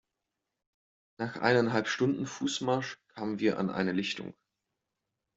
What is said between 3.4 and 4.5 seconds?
an eine Lichtung.